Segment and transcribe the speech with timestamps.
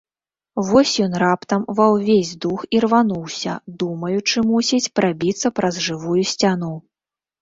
[0.67, 3.53] Вось ён раптам ва ўвесь дух ірвануўся,
[3.83, 6.73] думаючы, мусіць, прабіцца праз жывую сцяну.